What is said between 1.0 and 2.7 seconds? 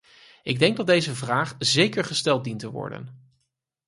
vraag zeker gesteld dient